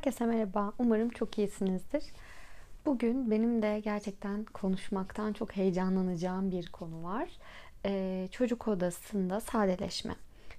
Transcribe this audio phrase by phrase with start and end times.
[0.00, 0.72] Herkese merhaba.
[0.78, 2.04] Umarım çok iyisinizdir.
[2.86, 7.28] Bugün benim de gerçekten konuşmaktan çok heyecanlanacağım bir konu var.
[7.84, 10.14] Ee, çocuk odasında sadeleşme.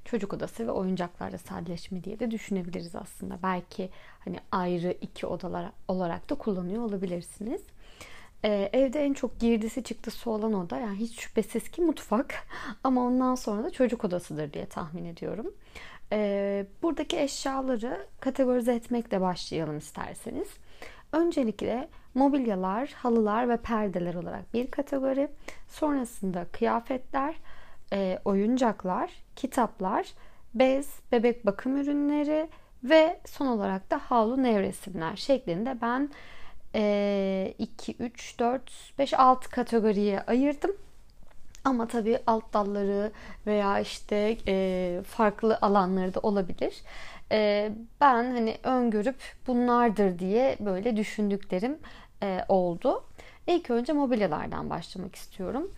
[0.05, 3.39] Çocuk odası ve oyuncaklarda sadeleşme diye de düşünebiliriz aslında.
[3.43, 7.61] Belki hani ayrı iki odalar olarak da kullanıyor olabilirsiniz.
[8.45, 12.33] Ee, evde en çok girdisi çıktısı olan oda yani hiç şüphesiz ki mutfak
[12.83, 15.53] ama ondan sonra da çocuk odasıdır diye tahmin ediyorum.
[16.13, 20.47] Ee, buradaki eşyaları kategorize etmekle başlayalım isterseniz.
[21.11, 25.29] Öncelikle mobilyalar, halılar ve perdeler olarak bir kategori.
[25.67, 27.35] Sonrasında kıyafetler,
[27.93, 30.13] e, oyuncaklar, kitaplar,
[30.53, 32.49] bez, bebek bakım ürünleri
[32.83, 36.09] ve son olarak da havlu nevresimler şeklinde ben
[37.57, 40.71] 2, 3, 4, 5, 6 kategoriye ayırdım.
[41.63, 43.11] Ama tabii alt dalları
[43.47, 46.81] veya işte e, farklı alanları da olabilir.
[47.31, 49.15] E, ben hani öngörüp
[49.47, 51.77] bunlardır diye böyle düşündüklerim
[52.23, 53.03] e, oldu.
[53.47, 55.71] İlk önce mobilyalardan başlamak istiyorum.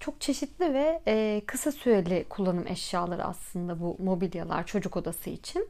[0.00, 5.68] Çok çeşitli ve e, kısa süreli kullanım eşyaları aslında bu mobilyalar çocuk odası için.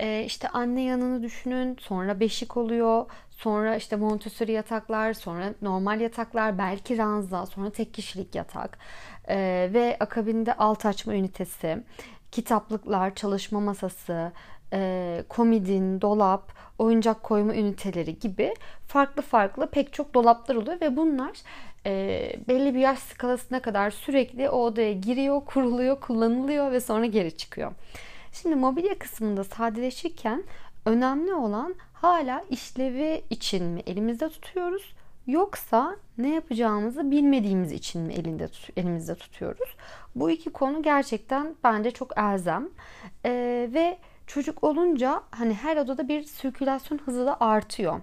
[0.00, 6.58] E, işte anne yanını düşünün, sonra beşik oluyor, sonra işte Montessori yataklar, sonra normal yataklar,
[6.58, 8.78] belki ranza, sonra tek kişilik yatak
[9.28, 9.36] e,
[9.72, 11.82] ve akabinde alt açma ünitesi,
[12.32, 14.32] kitaplıklar, çalışma masası,
[14.72, 18.54] e, komodin, dolap, oyuncak koyma üniteleri gibi
[18.86, 21.30] farklı farklı pek çok dolaplar oluyor ve bunlar
[21.86, 27.36] e, belli bir yaş skalasına kadar sürekli o odaya giriyor, kuruluyor, kullanılıyor ve sonra geri
[27.36, 27.72] çıkıyor.
[28.32, 30.44] Şimdi mobilya kısmında sadeleşirken
[30.86, 34.94] önemli olan hala işlevi için mi elimizde tutuyoruz
[35.26, 39.76] yoksa ne yapacağımızı bilmediğimiz için mi elinde elimizde tutuyoruz?
[40.14, 42.68] Bu iki konu gerçekten bence çok elzem
[43.24, 48.00] ee, ve çocuk olunca hani her odada bir sirkülasyon hızı da artıyor.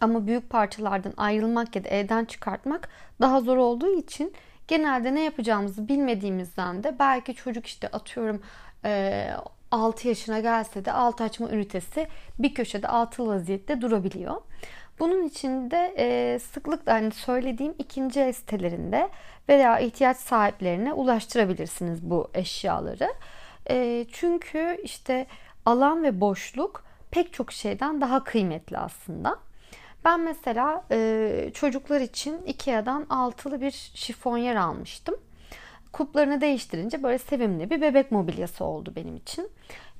[0.00, 2.88] Ama büyük parçalardan ayrılmak ya da evden çıkartmak
[3.20, 4.32] daha zor olduğu için
[4.68, 8.42] genelde ne yapacağımızı bilmediğimizden de belki çocuk işte atıyorum
[9.70, 12.06] 6 yaşına gelse de alt açma ünitesi
[12.38, 14.36] bir köşede altılı vaziyette durabiliyor.
[14.98, 19.08] Bunun için de e, sıklıkla hani söylediğim ikinci el sitelerinde
[19.48, 23.08] veya ihtiyaç sahiplerine ulaştırabilirsiniz bu eşyaları.
[23.70, 25.26] E, çünkü işte
[25.66, 29.38] alan ve boşluk pek çok şeyden daha kıymetli aslında.
[30.04, 35.14] Ben mesela e, çocuklar için Ikea'dan altılı bir şifonyer almıştım.
[35.92, 39.48] Kuplarını değiştirince böyle sevimli bir bebek mobilyası oldu benim için.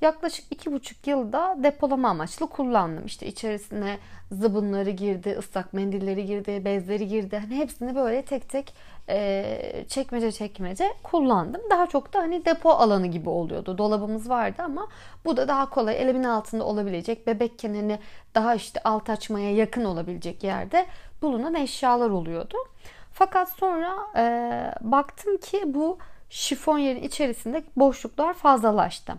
[0.01, 3.05] Yaklaşık iki buçuk yılda depolama amaçlı kullandım.
[3.05, 3.97] İşte içerisine
[4.31, 7.37] zıbınları girdi, ıslak mendilleri girdi, bezleri girdi.
[7.37, 8.73] Hani hepsini böyle tek tek
[9.09, 11.61] e, çekmece çekmece kullandım.
[11.69, 13.77] Daha çok da hani depo alanı gibi oluyordu.
[13.77, 14.87] Dolabımız vardı ama
[15.25, 17.99] bu da daha kolay elimin altında olabilecek bebekken hani
[18.35, 20.85] daha işte alt açmaya yakın olabilecek yerde
[21.21, 22.57] bulunan eşyalar oluyordu.
[23.13, 24.23] Fakat sonra e,
[24.81, 25.97] baktım ki bu
[26.29, 29.13] şifon yerin içerisinde boşluklar fazlalaştı.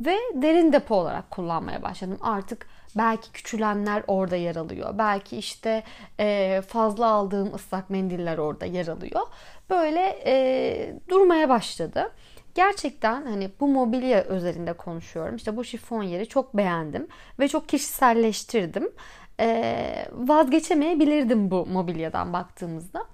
[0.00, 2.18] Ve derin depo olarak kullanmaya başladım.
[2.20, 4.98] Artık belki küçülenler orada yer alıyor.
[4.98, 5.82] Belki işte
[6.20, 9.22] e, fazla aldığım ıslak mendiller orada yer alıyor.
[9.70, 12.12] Böyle e, durmaya başladı.
[12.54, 15.36] Gerçekten hani bu mobilya özelinde konuşuyorum.
[15.36, 17.08] İşte bu şifon yeri çok beğendim
[17.38, 18.92] ve çok kişiselleştirdim.
[19.40, 23.04] E, vazgeçemeyebilirdim bu mobilyadan baktığımızda.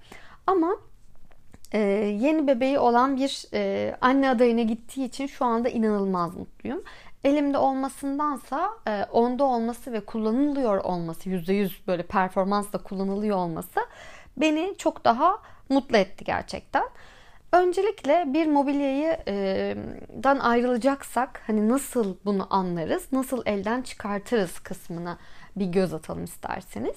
[0.47, 0.77] Ama
[1.73, 1.79] e,
[2.19, 6.83] yeni bebeği olan bir e, anne adayına gittiği için şu anda inanılmaz mutluyum.
[7.23, 13.79] Elimde olmasındansa e, onda olması ve kullanılıyor olması %100 böyle performansla kullanılıyor olması
[14.37, 16.83] beni çok daha mutlu etti gerçekten.
[17.51, 19.75] Öncelikle bir mobilyayı e,
[20.23, 25.17] dan ayrılacaksak hani nasıl bunu anlarız, nasıl elden çıkartırız kısmına
[25.55, 26.95] bir göz atalım isterseniz.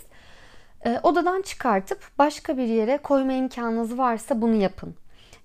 [0.87, 4.95] E, odadan çıkartıp başka bir yere koyma imkanınız varsa bunu yapın.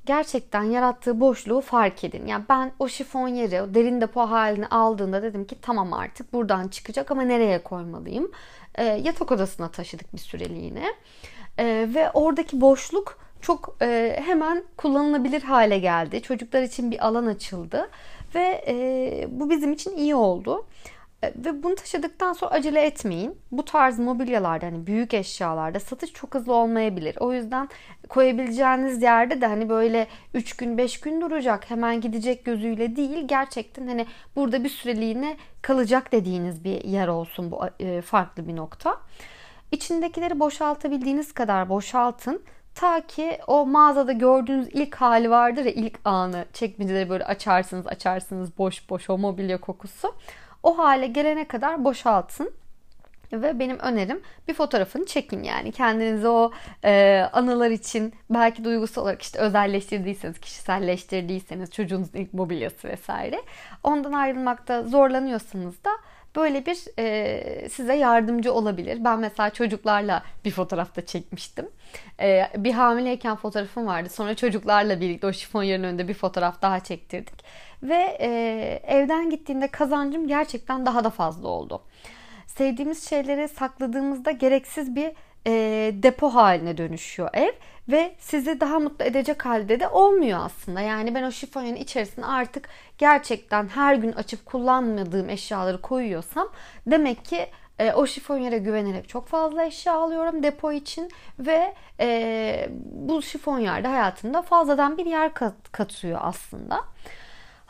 [0.05, 2.27] Gerçekten yarattığı boşluğu fark edin.
[2.27, 6.67] Yani ben o şifon yeri, o derin depo halini aldığında dedim ki tamam artık buradan
[6.67, 8.31] çıkacak ama nereye koymalıyım?
[8.75, 10.85] E, yatak odasına taşıdık bir süreliğine.
[11.57, 16.21] E, ve oradaki boşluk çok e, hemen kullanılabilir hale geldi.
[16.21, 17.89] Çocuklar için bir alan açıldı
[18.35, 20.65] ve e, bu bizim için iyi oldu.
[21.23, 23.37] E, ve bunu taşıdıktan sonra acele etmeyin.
[23.51, 27.17] Bu tarz mobilyalarda hani büyük eşyalarda satış çok hızlı olmayabilir.
[27.19, 27.69] O yüzden
[28.09, 33.27] koyabileceğiniz yerde de hani böyle 3 gün 5 gün duracak hemen gidecek gözüyle değil.
[33.27, 38.97] Gerçekten hani burada bir süreliğine kalacak dediğiniz bir yer olsun bu e, farklı bir nokta.
[39.71, 42.41] İçindekileri boşaltabildiğiniz kadar boşaltın.
[42.75, 48.57] Ta ki o mağazada gördüğünüz ilk hali vardır ya ilk anı çekmeceleri böyle açarsınız açarsınız
[48.57, 50.15] boş boş o mobilya kokusu
[50.63, 52.51] o hale gelene kadar boşaltın.
[53.33, 56.51] Ve benim önerim bir fotoğrafını çekin yani kendinizi o
[56.85, 63.41] e, anılar için belki duygusal olarak işte özelleştirdiyseniz, kişiselleştirdiyseniz çocuğunuzun ilk mobilyası vesaire
[63.83, 65.89] ondan ayrılmakta zorlanıyorsanız da
[66.35, 69.03] böyle bir e, size yardımcı olabilir.
[69.03, 71.69] Ben mesela çocuklarla bir fotoğrafta çekmiştim.
[72.19, 74.09] E, bir hamileyken fotoğrafım vardı.
[74.09, 77.43] Sonra çocuklarla birlikte o şifonyerin önünde bir fotoğraf daha çektirdik.
[77.83, 78.29] Ve e,
[78.87, 81.81] evden gittiğinde kazancım gerçekten daha da fazla oldu.
[82.47, 85.11] Sevdiğimiz şeyleri sakladığımızda gereksiz bir
[85.47, 85.51] e,
[86.03, 87.51] depo haline dönüşüyor ev
[87.89, 90.81] ve sizi daha mutlu edecek halde de olmuyor aslında.
[90.81, 96.49] Yani ben o şifonyerin içerisine artık gerçekten her gün açıp kullanmadığım eşyaları koyuyorsam
[96.87, 97.47] demek ki
[97.79, 104.41] e, o şifonyere güvenerek çok fazla eşya alıyorum depo için ve e, bu şifonyerde hayatımda
[104.41, 106.79] fazladan bir yer kat, katıyor aslında.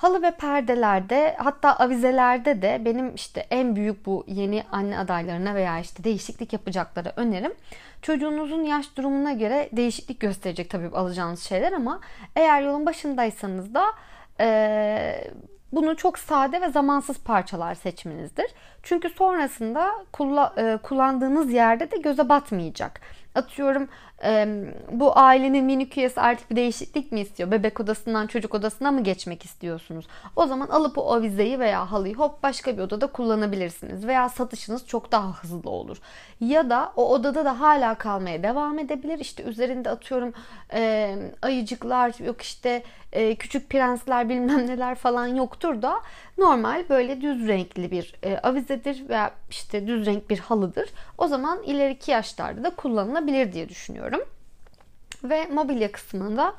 [0.01, 5.79] Halı ve perdelerde hatta avizelerde de benim işte en büyük bu yeni anne adaylarına veya
[5.79, 7.53] işte değişiklik yapacakları önerim.
[8.01, 11.99] Çocuğunuzun yaş durumuna göre değişiklik gösterecek tabii alacağınız şeyler ama
[12.35, 13.85] eğer yolun başındaysanız da
[14.39, 15.31] e,
[15.71, 18.47] bunu çok sade ve zamansız parçalar seçmenizdir.
[18.83, 19.91] Çünkü sonrasında
[20.83, 23.01] kullandığınız yerde de göze batmayacak.
[23.35, 23.87] Atıyorum
[24.91, 27.51] bu ailenin minik üyesi artık bir değişiklik mi istiyor?
[27.51, 30.07] Bebek odasından çocuk odasına mı geçmek istiyorsunuz?
[30.35, 34.07] O zaman alıp o avizeyi veya halıyı hop başka bir odada kullanabilirsiniz.
[34.07, 35.97] Veya satışınız çok daha hızlı olur.
[36.39, 39.19] Ya da o odada da hala kalmaya devam edebilir.
[39.19, 40.33] İşte üzerinde atıyorum
[41.41, 42.83] ayıcıklar yok işte
[43.13, 45.99] e, küçük prensler bilmem neler falan yoktur da
[46.37, 50.89] normal böyle düz renkli bir e, avizedir veya işte düz renk bir halıdır.
[51.17, 54.21] O zaman ileriki yaşlarda da kullanılabilir diye düşünüyorum.
[55.23, 56.53] Ve mobilya kısmını da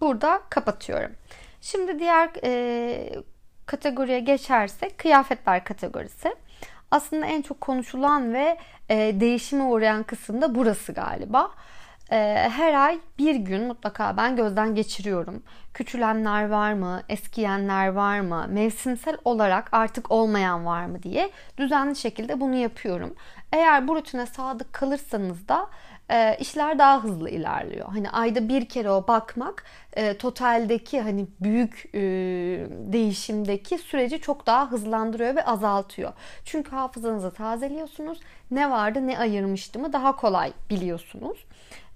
[0.00, 1.12] burada kapatıyorum.
[1.60, 3.22] Şimdi diğer e,
[3.66, 6.34] kategoriye geçersek kıyafetler kategorisi.
[6.90, 8.58] Aslında en çok konuşulan ve
[8.88, 11.50] e, değişime uğrayan kısım da burası galiba.
[12.12, 15.42] Ee, her ay bir gün mutlaka ben gözden geçiriyorum.
[15.74, 22.40] Küçülenler var mı, eskiyenler var mı, mevsimsel olarak artık olmayan var mı diye düzenli şekilde
[22.40, 23.14] bunu yapıyorum.
[23.52, 25.70] Eğer bu rutine sadık kalırsanız da
[26.10, 27.88] e, işler daha hızlı ilerliyor.
[27.88, 32.00] Hani ayda bir kere o bakmak e, totaldeki hani büyük e,
[32.70, 36.12] değişimdeki süreci çok daha hızlandırıyor ve azaltıyor.
[36.44, 38.20] Çünkü hafızanızı tazeliyorsunuz.
[38.50, 41.44] Ne vardı ne ayırmıştımı daha kolay biliyorsunuz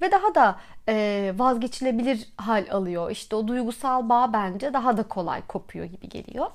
[0.02, 0.56] ve daha da
[0.88, 3.10] e, vazgeçilebilir hal alıyor.
[3.10, 6.46] İşte o duygusal bağ bence daha da kolay kopuyor gibi geliyor.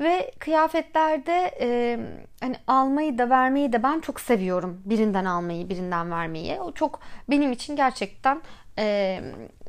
[0.00, 1.98] Ve kıyafetlerde e,
[2.40, 4.82] hani almayı da vermeyi de ben çok seviyorum.
[4.84, 6.60] Birinden almayı, birinden vermeyi.
[6.60, 7.00] O çok
[7.30, 8.42] benim için gerçekten
[8.78, 9.20] e,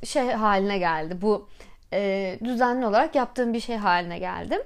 [0.04, 1.22] şey haline geldi.
[1.22, 1.50] Bu
[1.94, 4.64] e, düzenli olarak yaptığım bir şey haline geldi.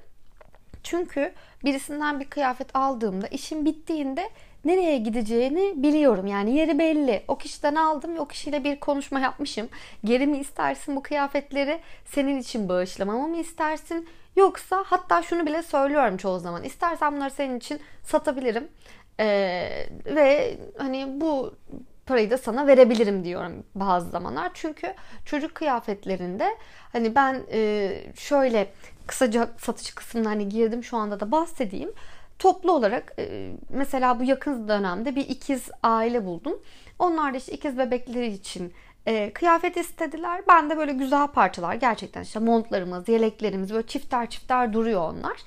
[0.83, 1.33] Çünkü
[1.65, 4.29] birisinden bir kıyafet aldığımda işim bittiğinde
[4.65, 6.27] nereye gideceğini biliyorum.
[6.27, 7.23] Yani yeri belli.
[7.27, 9.69] O kişiden aldım ve o kişiyle bir konuşma yapmışım.
[10.03, 11.79] Geri mi istersin bu kıyafetleri?
[12.05, 14.07] Senin için bağışlamamı mı istersin?
[14.35, 16.63] Yoksa hatta şunu bile söylüyorum çoğu zaman.
[16.63, 18.67] İstersen bunları senin için satabilirim.
[19.19, 21.55] Ee, ve hani bu
[22.05, 24.51] parayı da sana verebilirim diyorum bazı zamanlar.
[24.53, 24.93] Çünkü
[25.25, 26.57] çocuk kıyafetlerinde
[26.93, 28.73] hani ben e, şöyle
[29.07, 31.91] kısaca satış kısmına hani girdim şu anda da bahsedeyim
[32.39, 36.61] toplu olarak e, mesela bu yakın dönemde bir ikiz aile buldum.
[36.99, 38.73] Onlar da işte ikiz bebekleri için
[39.05, 40.41] e, kıyafet istediler.
[40.47, 45.37] Ben de böyle güzel parçalar gerçekten işte montlarımız, yeleklerimiz böyle çifter çifter duruyor onlar.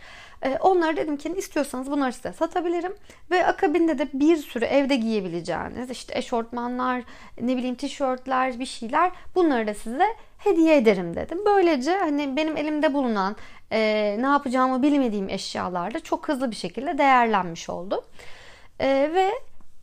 [0.44, 2.92] E, onlara dedim ki istiyorsanız bunları size satabilirim.
[3.30, 7.02] Ve akabinde de bir sürü evde giyebileceğiniz işte eşortmanlar,
[7.40, 10.06] ne bileyim tişörtler, bir şeyler bunları da size
[10.38, 11.38] hediye ederim dedim.
[11.46, 13.36] Böylece hani benim elimde bulunan
[13.72, 18.04] e, ne yapacağımı bilmediğim eşyalar da çok hızlı bir şekilde değerlenmiş oldu.
[18.80, 19.30] E, ve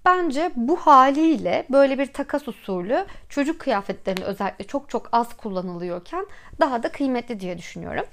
[0.05, 6.25] Bence bu haliyle böyle bir takas usulü çocuk kıyafetlerinde özellikle çok çok az kullanılıyorken
[6.59, 8.05] daha da kıymetli diye düşünüyorum.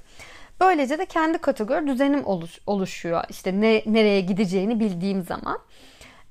[0.59, 3.23] Böylece de kendi kategori düzenim oluş, oluşuyor.
[3.29, 5.59] İşte ne, nereye gideceğini bildiğim zaman.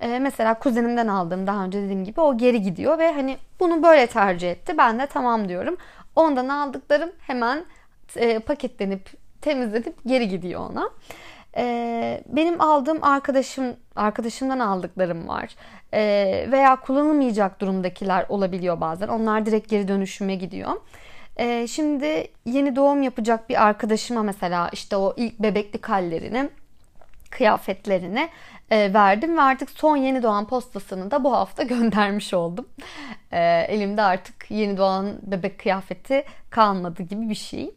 [0.00, 4.06] Ee, mesela kuzenimden aldığım daha önce dediğim gibi o geri gidiyor ve hani bunu böyle
[4.06, 4.78] tercih etti.
[4.78, 5.76] Ben de tamam diyorum.
[6.16, 7.64] Ondan aldıklarım hemen
[8.16, 9.10] e, paketlenip
[9.40, 10.90] temizlenip geri gidiyor ona.
[11.56, 15.54] E, benim aldığım arkadaşım arkadaşımdan aldıklarım var.
[15.94, 16.02] E,
[16.52, 19.08] veya kullanılmayacak durumdakiler olabiliyor bazen.
[19.08, 20.72] Onlar direkt geri dönüşüme gidiyor.
[21.36, 26.50] E, şimdi yeni doğum yapacak bir arkadaşıma mesela işte o ilk bebeklik hallerini
[27.30, 28.28] kıyafetlerini
[28.70, 32.68] e, verdim ve artık son yeni doğan postasını da bu hafta göndermiş oldum.
[33.32, 37.70] E, elimde artık yeni doğan bebek kıyafeti kalmadı gibi bir şey.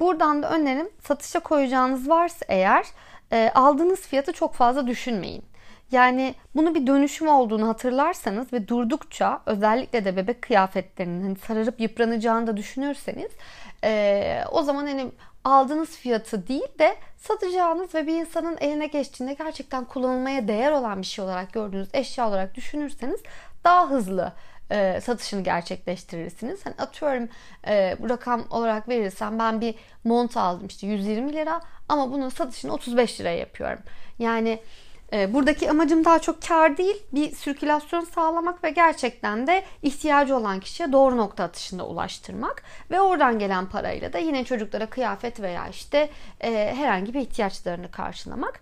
[0.00, 2.86] Buradan da önerim satışa koyacağınız varsa eğer
[3.32, 5.44] e, aldığınız fiyatı çok fazla düşünmeyin.
[5.92, 12.46] Yani bunu bir dönüşüm olduğunu hatırlarsanız ve durdukça özellikle de bebek kıyafetlerinin hani sararıp yıpranacağını
[12.46, 13.30] da düşünürseniz
[13.84, 15.06] e, o zaman hani
[15.44, 21.06] aldığınız fiyatı değil de satacağınız ve bir insanın eline geçtiğinde gerçekten kullanılmaya değer olan bir
[21.06, 23.20] şey olarak gördüğünüz eşya olarak düşünürseniz
[23.64, 24.32] daha hızlı
[24.70, 26.66] e, satışını gerçekleştirirsiniz.
[26.66, 27.28] Hani atıyorum
[27.64, 29.74] e, rakam olarak verirsem ben bir
[30.04, 33.78] mont aldım işte 120 lira ama bunun satışını 35 liraya yapıyorum.
[34.18, 34.60] Yani
[35.12, 40.60] e, buradaki amacım daha çok kar değil, bir sirkülasyon sağlamak ve gerçekten de ihtiyacı olan
[40.60, 46.10] kişiye doğru nokta atışında ulaştırmak ve oradan gelen parayla da yine çocuklara kıyafet veya işte
[46.74, 48.60] herhangi bir ihtiyaçlarını karşılamak.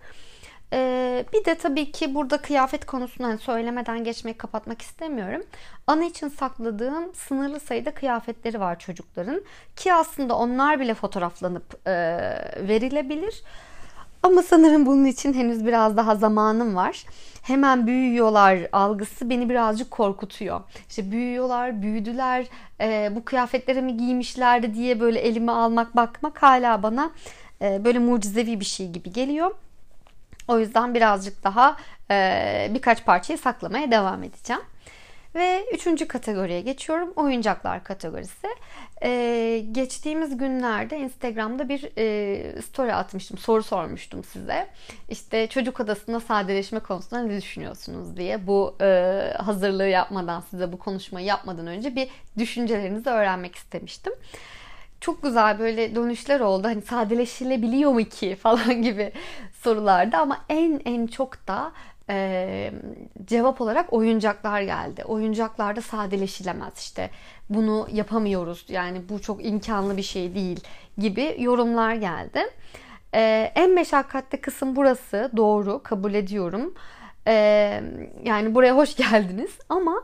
[0.73, 5.43] Ee, bir de tabii ki burada kıyafet konusunu hani söylemeden geçmek kapatmak istemiyorum.
[5.87, 9.41] Ana için sakladığım sınırlı sayıda kıyafetleri var çocukların.
[9.75, 11.91] Ki aslında onlar bile fotoğraflanıp e,
[12.67, 13.43] verilebilir.
[14.23, 17.05] Ama sanırım bunun için henüz biraz daha zamanım var.
[17.41, 20.61] Hemen büyüyorlar algısı beni birazcık korkutuyor.
[20.89, 22.47] İşte büyüyorlar, büyüdüler,
[22.81, 27.11] e, bu kıyafetleri mi giymişlerdi diye böyle elime almak bakmak hala bana
[27.61, 29.51] e, böyle mucizevi bir şey gibi geliyor.
[30.49, 31.77] O yüzden birazcık daha
[32.11, 34.61] e, birkaç parçayı saklamaya devam edeceğim.
[35.35, 37.13] Ve üçüncü kategoriye geçiyorum.
[37.15, 38.47] Oyuncaklar kategorisi.
[39.03, 43.37] Ee, geçtiğimiz günlerde Instagram'da bir e, story atmıştım.
[43.37, 44.67] Soru sormuştum size.
[45.09, 48.47] İşte çocuk odasında sadeleşme konusunda ne düşünüyorsunuz diye.
[48.47, 48.85] Bu e,
[49.37, 54.13] hazırlığı yapmadan size bu konuşmayı yapmadan önce bir düşüncelerinizi öğrenmek istemiştim
[55.01, 56.67] çok güzel böyle dönüşler oldu.
[56.67, 59.11] Hani sadeleşilebiliyor mu ki falan gibi
[59.53, 61.71] sorularda ama en en çok da
[62.09, 62.71] e,
[63.25, 65.03] cevap olarak oyuncaklar geldi.
[65.03, 67.09] Oyuncaklarda sadeleşilemez işte.
[67.49, 68.65] Bunu yapamıyoruz.
[68.69, 70.59] Yani bu çok imkanlı bir şey değil
[70.97, 72.39] gibi yorumlar geldi.
[73.13, 75.31] E, en meşakkatli kısım burası.
[75.37, 76.73] Doğru kabul ediyorum.
[77.27, 77.33] E,
[78.23, 80.03] yani buraya hoş geldiniz ama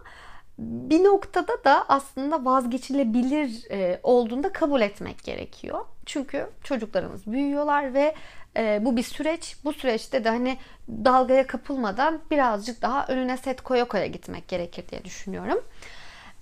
[0.57, 5.85] bir noktada da aslında vazgeçilebilir e, olduğunda kabul etmek gerekiyor.
[6.05, 8.15] Çünkü çocuklarımız büyüyorlar ve
[8.57, 9.57] e, bu bir süreç.
[9.63, 10.57] Bu süreçte de hani
[10.89, 15.63] dalgaya kapılmadan birazcık daha önüne set koya koya gitmek gerekir diye düşünüyorum.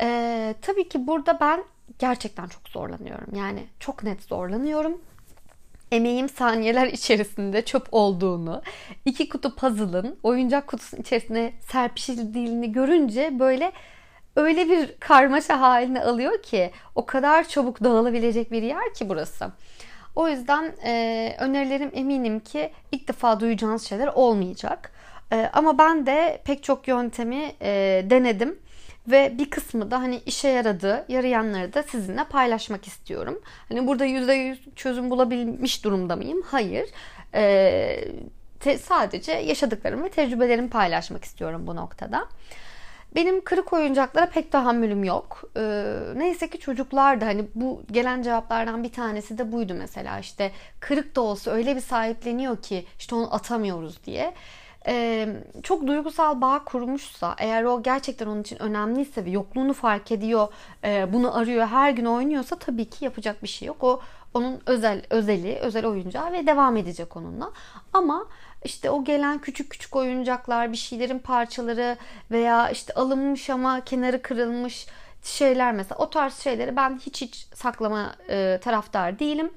[0.02, 1.64] E, tabii ki burada ben
[2.00, 3.36] gerçekten çok zorlanıyorum.
[3.36, 5.02] Yani çok net zorlanıyorum
[5.94, 8.62] emeğim saniyeler içerisinde çöp olduğunu,
[9.06, 13.72] iki kutu puzzle'ın oyuncak kutusunun içerisine serpişildiğini görünce böyle
[14.36, 19.52] öyle bir karmaşa haline alıyor ki o kadar çabuk dağılabilecek bir yer ki burası.
[20.16, 24.92] O yüzden e, önerilerim eminim ki ilk defa duyacağınız şeyler olmayacak.
[25.32, 28.60] E, ama ben de pek çok yöntemi e, denedim
[29.08, 33.42] ve bir kısmı da hani işe yaradı, yarayanları da sizinle paylaşmak istiyorum.
[33.70, 36.42] Hani burada %100 çözüm bulabilmiş durumda mıyım?
[36.42, 36.90] Hayır.
[37.34, 38.06] E,
[38.60, 42.28] te, sadece yaşadıklarım ve tecrübelerimi paylaşmak istiyorum bu noktada.
[43.16, 45.44] Benim kırık oyuncaklara pek tahammülüm yok.
[45.58, 50.52] Ee, neyse ki çocuklar da hani bu gelen cevaplardan bir tanesi de buydu mesela işte
[50.80, 54.34] kırık da olsa öyle bir sahipleniyor ki işte onu atamıyoruz diye.
[54.88, 55.28] Ee,
[55.64, 60.48] çok duygusal bağ kurmuşsa eğer o gerçekten onun için önemliyse ve yokluğunu fark ediyor
[60.84, 63.84] e, bunu arıyor her gün oynuyorsa tabii ki yapacak bir şey yok.
[63.84, 64.02] O
[64.34, 67.52] onun özel özeli, özel oyuncağı ve devam edecek onunla.
[67.94, 68.26] Ama
[68.66, 71.98] işte o gelen küçük küçük oyuncaklar, bir şeylerin parçaları
[72.32, 74.88] veya işte alınmış ama kenarı kırılmış
[75.24, 79.52] şeyler mesela o tarz şeyleri ben hiç hiç saklama e, taraftar değilim.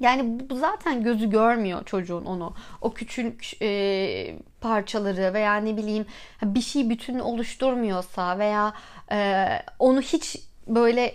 [0.00, 2.54] Yani bu zaten gözü görmüyor çocuğun onu.
[2.80, 6.06] O küçük e, parçaları veya ne bileyim
[6.42, 8.74] bir şey bütün oluşturmuyorsa veya
[9.12, 9.46] e,
[9.78, 11.14] onu hiç böyle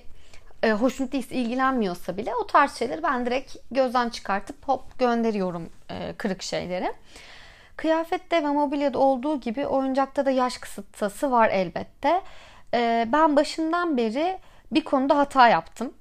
[0.63, 6.13] e, hoşnut değilse, ilgilenmiyorsa bile o tarz şeyleri ben direkt gözden çıkartıp hop gönderiyorum e,
[6.17, 6.93] kırık şeyleri.
[7.77, 12.21] Kıyafette ve mobilyada olduğu gibi oyuncakta da yaş kısıtası var elbette.
[12.73, 14.37] E, ben başından beri
[14.71, 15.93] bir konuda hata yaptım.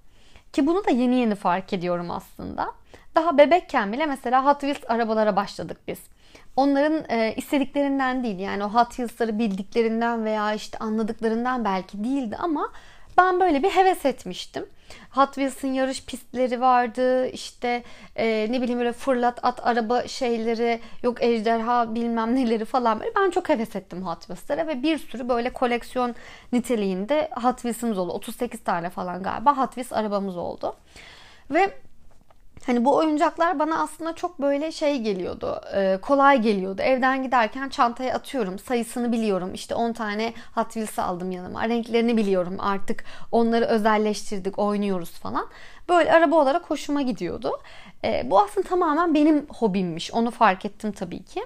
[0.52, 2.72] Ki bunu da yeni yeni fark ediyorum aslında.
[3.14, 5.98] Daha bebekken bile mesela Hot Wheels arabalara başladık biz.
[6.56, 12.72] Onların e, istediklerinden değil yani o Hot Wheels'ları bildiklerinden veya işte anladıklarından belki değildi ama
[13.18, 14.66] ben böyle bir heves etmiştim.
[15.10, 17.26] Hot Wheels'ın yarış pistleri vardı.
[17.28, 17.82] İşte
[18.16, 23.12] e, ne bileyim böyle fırlat at araba şeyleri yok ejderha bilmem neleri falan böyle.
[23.16, 26.14] Ben çok heves ettim Hot Wheels'lara ve bir sürü böyle koleksiyon
[26.52, 28.12] niteliğinde Hot Wheels'ımız oldu.
[28.12, 30.76] 38 tane falan galiba Hot Wheels arabamız oldu.
[31.50, 31.83] Ve
[32.66, 36.82] Hani bu oyuncaklar bana aslında çok böyle şey geliyordu, e, kolay geliyordu.
[36.82, 39.54] Evden giderken çantaya atıyorum, sayısını biliyorum.
[39.54, 42.56] İşte 10 tane Hot Wheels aldım yanıma, renklerini biliyorum.
[42.58, 45.46] Artık onları özelleştirdik, oynuyoruz falan.
[45.88, 47.60] Böyle araba olarak hoşuma gidiyordu.
[48.04, 51.44] E, bu aslında tamamen benim hobimmiş, onu fark ettim tabii ki.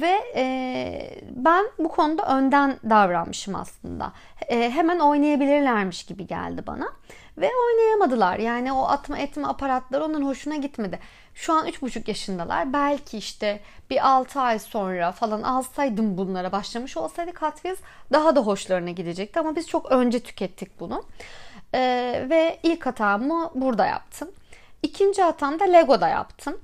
[0.00, 4.12] Ve e, ben bu konuda önden davranmışım aslında.
[4.48, 6.92] E, hemen oynayabilirlermiş gibi geldi bana.
[7.38, 8.38] Ve oynayamadılar.
[8.38, 10.98] Yani o atma etme aparatları onun hoşuna gitmedi.
[11.34, 12.72] Şu an 3,5 yaşındalar.
[12.72, 17.78] Belki işte bir 6 ay sonra falan alsaydım bunlara başlamış olsaydı Wheels
[18.12, 19.40] daha da hoşlarına gidecekti.
[19.40, 21.04] Ama biz çok önce tükettik bunu.
[21.74, 24.30] Ee, ve ilk hatamı burada yaptım.
[24.82, 26.60] İkinci hatamda Lego'da yaptım.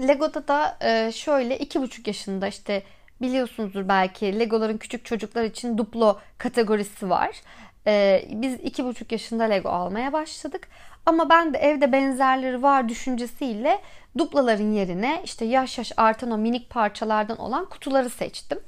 [0.00, 2.82] Lego'da da e, şöyle 2,5 yaşında işte
[3.22, 7.40] biliyorsunuzdur belki Legoların küçük çocuklar için duplo kategorisi var.
[7.86, 10.68] Ee, biz iki buçuk yaşında Lego almaya başladık.
[11.06, 13.80] Ama ben de evde benzerleri var düşüncesiyle
[14.18, 18.58] duplaların yerine işte yaş yaş artan o minik parçalardan olan kutuları seçtim.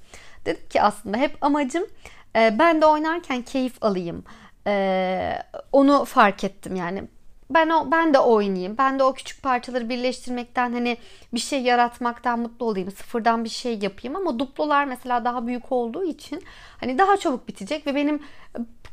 [0.47, 1.87] Dedim ki aslında hep amacım
[2.37, 4.25] e, ben de oynarken keyif alayım.
[4.67, 5.43] E,
[5.73, 7.05] onu fark ettim yani
[7.51, 8.79] ben o ben de oynayayım.
[8.79, 10.97] Ben de o küçük parçaları birleştirmekten hani
[11.35, 12.91] bir şey yaratmaktan mutlu olayım.
[12.91, 16.43] Sıfırdan bir şey yapayım ama duplolar mesela daha büyük olduğu için
[16.81, 18.23] hani daha çabuk bitecek ve benim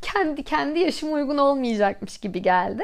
[0.01, 2.83] kendi kendi yaşıma uygun olmayacakmış gibi geldi.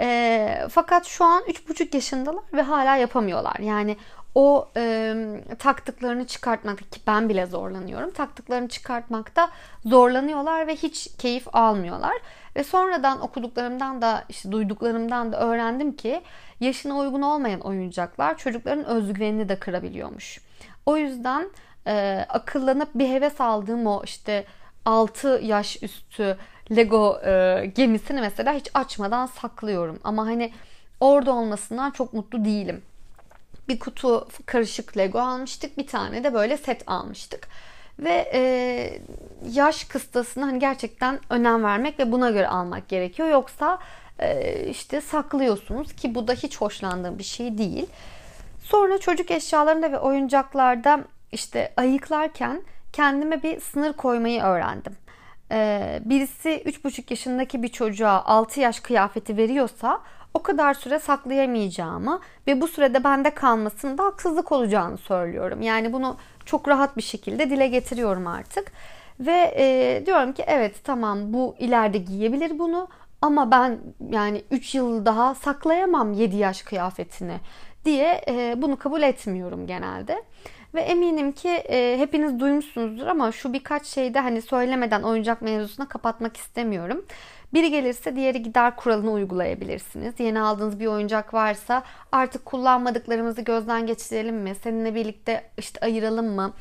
[0.00, 3.56] E, fakat şu an 3,5 yaşındalar ve hala yapamıyorlar.
[3.58, 3.96] Yani
[4.34, 5.14] o e,
[5.58, 8.10] taktıklarını çıkartmakta ki ben bile zorlanıyorum.
[8.10, 9.50] Taktıklarını çıkartmakta
[9.84, 12.16] zorlanıyorlar ve hiç keyif almıyorlar.
[12.56, 16.22] Ve sonradan okuduklarımdan da işte duyduklarımdan da öğrendim ki
[16.60, 20.40] yaşına uygun olmayan oyuncaklar çocukların özgüvenini de kırabiliyormuş.
[20.86, 21.48] O yüzden
[21.86, 24.44] e, akıllanıp bir heves aldığım o işte
[24.84, 26.36] 6 yaş üstü
[26.76, 29.98] Lego e, gemisini mesela hiç açmadan saklıyorum.
[30.04, 30.52] Ama hani
[31.00, 32.82] orada olmasından çok mutlu değilim.
[33.68, 35.78] Bir kutu karışık Lego almıştık.
[35.78, 37.48] Bir tane de böyle set almıştık.
[37.98, 38.42] Ve e,
[39.50, 43.28] yaş kıstasına hani gerçekten önem vermek ve buna göre almak gerekiyor.
[43.28, 43.78] Yoksa
[44.18, 47.86] e, işte saklıyorsunuz ki bu da hiç hoşlandığım bir şey değil.
[48.62, 51.00] Sonra çocuk eşyalarında ve oyuncaklarda
[51.32, 54.96] işte ayıklarken kendime bir sınır koymayı öğrendim.
[55.50, 60.00] Ee, birisi 3,5 yaşındaki bir çocuğa 6 yaş kıyafeti veriyorsa
[60.34, 65.62] o kadar süre saklayamayacağımı ve bu sürede bende kalmasının haksızlık olacağını söylüyorum.
[65.62, 68.72] Yani bunu çok rahat bir şekilde dile getiriyorum artık.
[69.20, 72.88] Ve e, diyorum ki evet tamam bu ileride giyebilir bunu
[73.22, 73.78] ama ben
[74.10, 77.36] yani 3 yıl daha saklayamam 7 yaş kıyafetini
[77.84, 80.22] diye e, bunu kabul etmiyorum genelde.
[80.74, 86.36] Ve eminim ki e, hepiniz duymuşsunuzdur ama şu birkaç şeyde hani söylemeden oyuncak mevzusuna kapatmak
[86.36, 87.04] istemiyorum.
[87.54, 90.14] Biri gelirse diğeri gider kuralını uygulayabilirsiniz.
[90.18, 91.82] Yeni aldığınız bir oyuncak varsa
[92.12, 94.54] artık kullanmadıklarımızı gözden geçirelim mi?
[94.54, 96.52] Seninle birlikte işte ayıralım mı?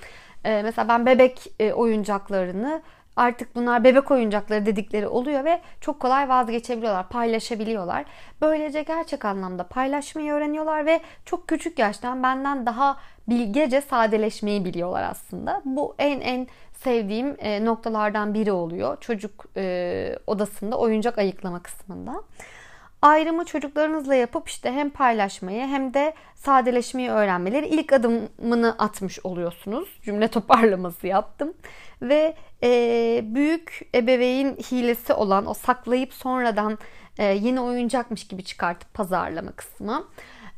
[0.46, 2.82] Ee, mesela ben bebek e, oyuncaklarını
[3.16, 8.06] artık bunlar bebek oyuncakları dedikleri oluyor ve çok kolay vazgeçebiliyorlar, paylaşabiliyorlar.
[8.42, 12.98] Böylece gerçek anlamda paylaşmayı öğreniyorlar ve çok küçük yaştan benden daha
[13.32, 15.62] bilgece sadeleşmeyi biliyorlar aslında.
[15.66, 16.48] Bu en en
[16.84, 18.98] sevdiğim e, noktalardan biri oluyor.
[19.02, 22.24] Çocuk e, odasında oyuncak ayıklama kısmında.
[23.02, 30.00] Ayrımı çocuklarınızla yapıp işte hem paylaşmayı hem de sadeleşmeyi öğrenmeleri ilk adımını atmış oluyorsunuz.
[30.04, 31.54] Cümle toparlaması yaptım.
[32.02, 32.70] Ve e,
[33.24, 36.78] büyük ebeveyn hilesi olan o saklayıp sonradan
[37.18, 40.08] e, yeni oyuncakmış gibi çıkartıp pazarlama kısmı.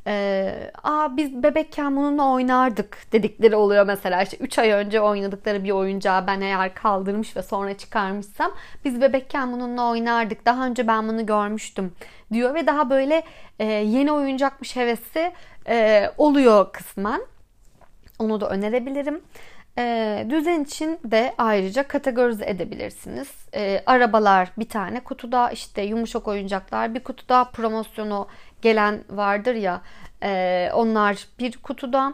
[0.07, 5.71] Ee, Aa biz bebekken bununla oynardık dedikleri oluyor mesela işte 3 ay önce oynadıkları bir
[5.71, 8.51] oyuncağı ben eğer kaldırmış ve sonra çıkarmışsam
[8.85, 11.93] biz bebekken bununla oynardık daha önce ben bunu görmüştüm
[12.33, 13.23] diyor ve daha böyle
[13.59, 15.31] e, yeni oyuncakmış hevesi
[15.67, 17.21] e, oluyor kısmen
[18.19, 19.21] onu da önerebilirim.
[19.77, 23.29] E, düzen için de ayrıca kategorize edebilirsiniz.
[23.53, 28.27] E, arabalar bir tane kutuda işte yumuşak oyuncaklar bir kutuda promosyonu
[28.63, 29.81] gelen vardır ya
[30.23, 32.13] e, onlar bir kutuda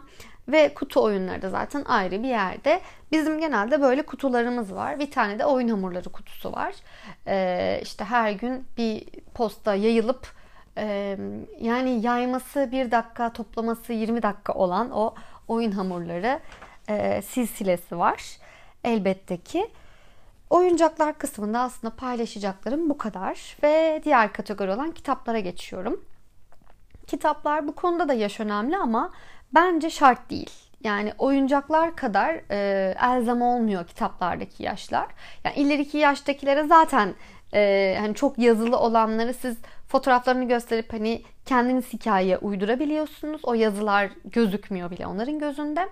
[0.52, 2.80] ve kutu oyunları da zaten ayrı bir yerde.
[3.12, 4.98] Bizim genelde böyle kutularımız var.
[4.98, 6.74] Bir tane de oyun hamurları kutusu var.
[7.26, 10.32] Ee, işte her gün bir posta yayılıp
[10.78, 11.16] e,
[11.60, 15.14] yani yayması bir dakika, toplaması 20 dakika olan o
[15.48, 16.40] oyun hamurları
[16.88, 18.22] e, silsilesi var.
[18.84, 19.70] Elbette ki.
[20.50, 23.56] Oyuncaklar kısmında aslında paylaşacaklarım bu kadar.
[23.62, 26.00] Ve diğer kategori olan kitaplara geçiyorum.
[27.10, 29.12] Kitaplar bu konuda da yaş önemli ama
[29.54, 30.50] bence şart değil.
[30.84, 35.06] Yani oyuncaklar kadar e, elzem olmuyor kitaplardaki yaşlar.
[35.44, 37.14] Yani ileriki yaştakilere zaten
[37.54, 39.56] e, hani çok yazılı olanları siz
[39.88, 43.40] fotoğraflarını gösterip hani kendiniz hikaye uydurabiliyorsunuz.
[43.44, 45.88] O yazılar gözükmüyor bile onların gözünde.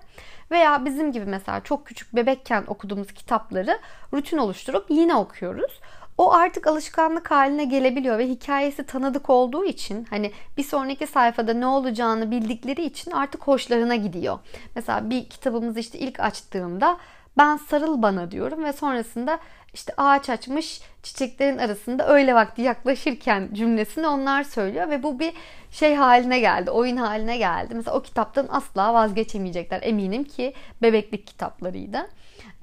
[0.51, 3.79] Veya bizim gibi mesela çok küçük bebekken okuduğumuz kitapları
[4.13, 5.79] rutin oluşturup yine okuyoruz.
[6.19, 11.65] O artık alışkanlık haline gelebiliyor ve hikayesi tanıdık olduğu için hani bir sonraki sayfada ne
[11.65, 14.39] olacağını bildikleri için artık hoşlarına gidiyor.
[14.75, 16.97] Mesela bir kitabımızı işte ilk açtığımda
[17.37, 19.39] ben sarıl bana diyorum ve sonrasında
[19.73, 25.33] işte ağaç açmış çiçeklerin arasında öyle vakti yaklaşırken cümlesini onlar söylüyor ve bu bir
[25.71, 27.73] şey haline geldi, oyun haline geldi.
[27.75, 29.79] Mesela o kitaptan asla vazgeçemeyecekler.
[29.83, 32.09] Eminim ki bebeklik kitaplarıydı.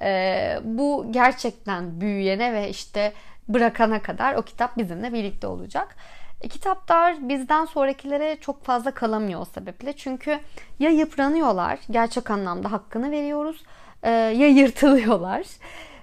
[0.01, 3.13] Ee, bu gerçekten büyüyene ve işte
[3.49, 5.97] bırakana kadar o kitap bizimle birlikte olacak.
[6.41, 9.93] E, kitaplar bizden sonrakilere çok fazla kalamıyor o sebeple.
[9.93, 10.39] Çünkü
[10.79, 13.65] ya yıpranıyorlar, gerçek anlamda hakkını veriyoruz,
[14.03, 15.47] e, ya yırtılıyorlar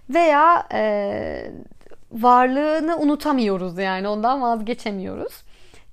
[0.10, 1.52] veya e,
[2.12, 5.44] varlığını unutamıyoruz yani ondan vazgeçemiyoruz.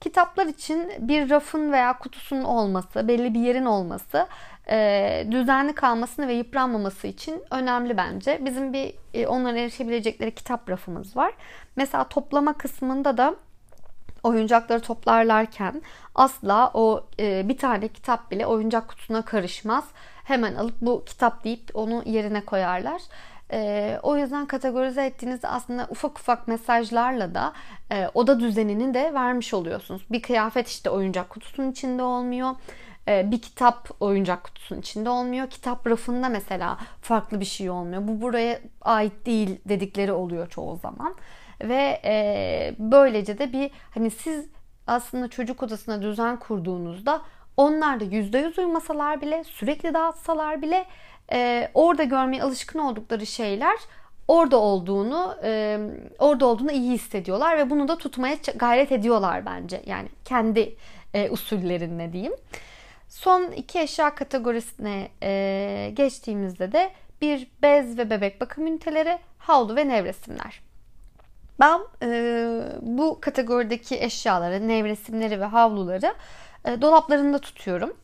[0.00, 4.26] Kitaplar için bir rafın veya kutusunun olması, belli bir yerin olması
[4.70, 8.40] e, düzenli kalmasını ve yıpranmaması için önemli bence.
[8.44, 11.32] Bizim bir e, onlara erişebilecekleri kitap rafımız var.
[11.76, 13.34] Mesela toplama kısmında da
[14.22, 15.82] oyuncakları toplarlarken
[16.14, 19.84] asla o e, bir tane kitap bile oyuncak kutusuna karışmaz.
[20.24, 23.02] Hemen alıp bu kitap deyip onu yerine koyarlar.
[23.52, 27.52] E, o yüzden kategorize ettiğinizde aslında ufak ufak mesajlarla da
[27.92, 30.02] e, oda düzenini de vermiş oluyorsunuz.
[30.10, 32.50] Bir kıyafet işte oyuncak kutusunun içinde olmuyor.
[33.08, 35.50] E, bir kitap oyuncak kutusunun içinde olmuyor.
[35.50, 38.08] Kitap rafında mesela farklı bir şey olmuyor.
[38.08, 41.14] Bu buraya ait değil dedikleri oluyor çoğu zaman.
[41.64, 44.46] Ve e, böylece de bir hani siz
[44.86, 47.22] aslında çocuk odasına düzen kurduğunuzda
[47.56, 50.84] onlar da %100 uymasalar bile sürekli dağıtsalar bile
[51.32, 53.76] e, orada görmeye alışkın oldukları şeyler
[54.28, 55.78] orada olduğunu e,
[56.18, 59.82] orada olduğunu iyi hissediyorlar ve bunu da tutmaya gayret ediyorlar bence.
[59.86, 60.76] Yani kendi
[61.14, 62.34] e, usullerinde diyeyim.
[63.10, 69.88] Son iki eşya kategorisine e, geçtiğimizde de bir bez ve bebek bakım üniteleri, havlu ve
[69.88, 70.60] nevresimler.
[71.60, 72.08] Ben e,
[72.80, 76.14] bu kategorideki eşyaları, nevresimleri ve havluları
[76.64, 77.96] e, dolaplarında tutuyorum.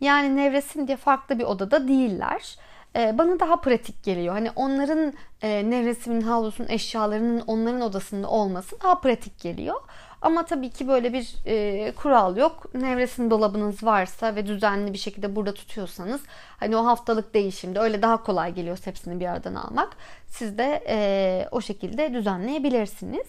[0.00, 2.56] Yani nevresim diye farklı bir odada değiller.
[2.96, 4.34] E, bana daha pratik geliyor.
[4.34, 9.80] Hani onların e, nevresimin, havlusunun, eşyalarının onların odasında olması daha pratik geliyor.
[10.22, 12.74] Ama tabii ki böyle bir e, kural yok.
[12.74, 16.20] Nevresim dolabınız varsa ve düzenli bir şekilde burada tutuyorsanız
[16.60, 19.96] hani o haftalık değişimde öyle daha kolay geliyor hepsini bir aradan almak.
[20.26, 23.26] Siz de e, o şekilde düzenleyebilirsiniz.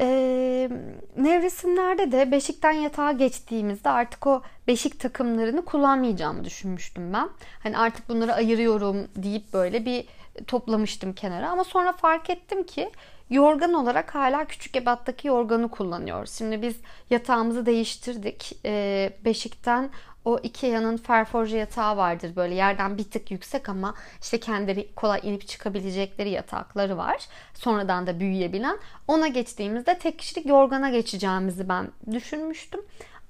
[0.00, 0.70] E,
[1.16, 7.28] nevresimlerde de beşikten yatağa geçtiğimizde artık o beşik takımlarını kullanmayacağımı düşünmüştüm ben.
[7.62, 10.04] Hani artık bunları ayırıyorum deyip böyle bir
[10.46, 12.90] toplamıştım kenara ama sonra fark ettim ki
[13.30, 16.32] Yorgan olarak hala küçük ebattaki yorganı kullanıyoruz.
[16.32, 16.76] Şimdi biz
[17.10, 18.58] yatağımızı değiştirdik.
[18.64, 19.90] Ee, beşikten
[20.24, 22.36] o Ikea'nın ferforje yatağı vardır.
[22.36, 27.28] Böyle yerden bir tık yüksek ama işte kendileri kolay inip çıkabilecekleri yatakları var.
[27.54, 28.78] Sonradan da büyüyebilen.
[29.08, 32.80] Ona geçtiğimizde tek kişilik yorgana geçeceğimizi ben düşünmüştüm.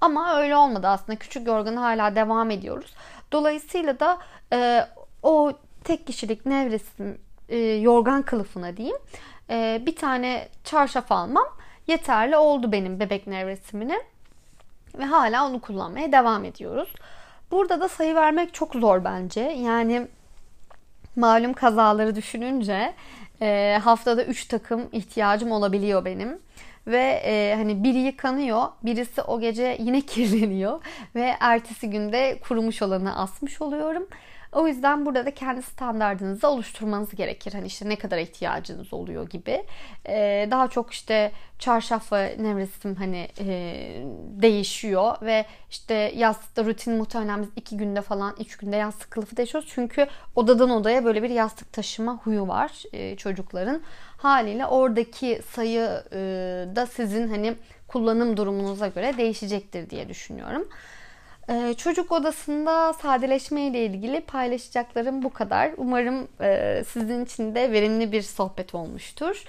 [0.01, 1.19] Ama öyle olmadı aslında.
[1.19, 2.93] Küçük yorgana hala devam ediyoruz.
[3.31, 4.17] Dolayısıyla da
[4.53, 4.87] e,
[5.23, 7.17] o tek kişilik nevresim
[7.49, 8.97] e, yorgan kılıfına diyeyim
[9.49, 11.47] e, bir tane çarşaf almam
[11.87, 14.01] yeterli oldu benim bebek nevresimine.
[14.99, 16.89] Ve hala onu kullanmaya devam ediyoruz.
[17.51, 19.41] Burada da sayı vermek çok zor bence.
[19.41, 20.07] Yani
[21.15, 22.93] malum kazaları düşününce
[23.41, 26.39] e, haftada 3 takım ihtiyacım olabiliyor benim.
[26.87, 30.81] Ve e, hani biri yıkanıyor, birisi o gece yine kirleniyor
[31.15, 34.07] ve ertesi günde kurumuş olanı asmış oluyorum.
[34.51, 37.53] O yüzden burada da kendi standartınızı oluşturmanız gerekir.
[37.53, 39.63] Hani işte ne kadar ihtiyacınız oluyor gibi.
[40.07, 43.45] Ee, daha çok işte çarşaf ve nevresim hani e,
[44.41, 49.69] değişiyor ve işte yastıkta rutin muhtemelen biz iki günde falan üç günde yastık kılıfı değişiyoruz.
[49.73, 53.81] Çünkü odadan odaya böyle bir yastık taşıma huyu var e, çocukların.
[54.17, 56.19] Haliyle oradaki sayı e,
[56.75, 57.55] da sizin hani
[57.87, 60.67] kullanım durumunuza göre değişecektir diye düşünüyorum.
[61.51, 65.71] Ee, çocuk odasında sadeleşme ile ilgili paylaşacaklarım bu kadar.
[65.77, 69.43] Umarım e, sizin için de verimli bir sohbet olmuştur.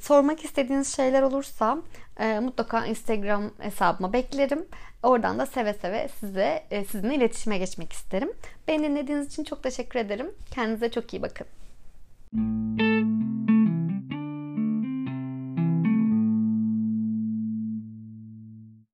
[0.00, 1.78] Sormak istediğiniz şeyler olursa
[2.20, 4.66] e, mutlaka Instagram hesabıma beklerim.
[5.02, 8.32] Oradan da seve seve size e, sizinle iletişime geçmek isterim.
[8.68, 10.30] Beni dinlediğiniz için çok teşekkür ederim.
[10.54, 11.46] Kendinize çok iyi bakın.